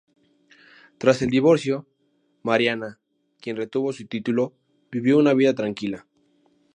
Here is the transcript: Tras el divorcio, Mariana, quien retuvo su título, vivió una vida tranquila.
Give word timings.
Tras 0.97 1.21
el 1.21 1.29
divorcio, 1.29 1.87
Mariana, 2.41 2.99
quien 3.39 3.55
retuvo 3.55 3.93
su 3.93 4.07
título, 4.07 4.57
vivió 4.89 5.19
una 5.19 5.35
vida 5.35 5.53
tranquila. 5.53 6.07